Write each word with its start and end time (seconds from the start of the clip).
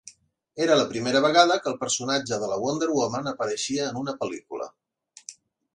Era 0.63 0.77
la 0.79 0.85
primera 0.93 1.21
vegada 1.25 1.57
que 1.65 1.69
el 1.73 1.77
personatge 1.83 2.41
de 2.45 2.49
la 2.53 2.59
Wonder 2.65 2.91
woman 2.97 3.33
apareixia 3.35 3.87
en 3.93 4.05
una 4.05 4.19
pel·lícula. 4.25 4.71